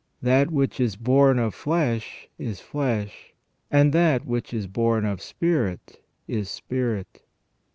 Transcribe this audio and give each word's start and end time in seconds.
That 0.23 0.49
which 0.49 0.79
is 0.79 0.95
bom 0.95 1.37
of 1.37 1.53
flesh, 1.53 2.27
is 2.39 2.59
flesh; 2.59 3.35
and 3.69 3.93
that 3.93 4.25
which 4.25 4.51
is 4.51 4.65
born 4.65 5.05
of 5.05 5.21
spirit, 5.21 6.01
is 6.27 6.49
spirit." 6.49 7.21